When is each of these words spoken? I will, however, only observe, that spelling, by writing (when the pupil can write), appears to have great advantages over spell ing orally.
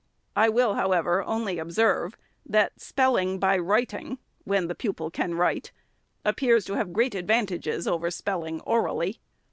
I 0.35 0.49
will, 0.49 0.73
however, 0.73 1.21
only 1.23 1.59
observe, 1.59 2.17
that 2.43 2.81
spelling, 2.81 3.37
by 3.37 3.55
writing 3.59 4.17
(when 4.45 4.67
the 4.67 4.73
pupil 4.73 5.11
can 5.11 5.35
write), 5.35 5.71
appears 6.25 6.65
to 6.65 6.73
have 6.73 6.91
great 6.91 7.13
advantages 7.13 7.87
over 7.87 8.09
spell 8.09 8.43
ing 8.43 8.61
orally. 8.61 9.19